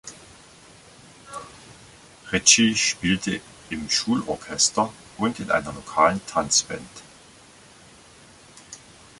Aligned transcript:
Richie 2.31 2.75
spielte 2.75 3.39
im 3.69 3.87
Schulorchester 3.87 4.91
und 5.19 5.39
in 5.39 5.51
einer 5.51 5.71
lokalen 5.73 6.25
Tanzband. 6.25 6.89